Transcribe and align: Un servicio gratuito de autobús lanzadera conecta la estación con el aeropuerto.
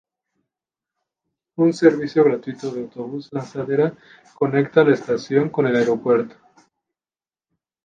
Un 1.57 1.73
servicio 1.73 2.23
gratuito 2.23 2.71
de 2.71 2.81
autobús 2.81 3.29
lanzadera 3.31 3.95
conecta 4.33 4.83
la 4.83 4.95
estación 4.95 5.49
con 5.51 5.67
el 5.67 5.75
aeropuerto. 5.75 6.35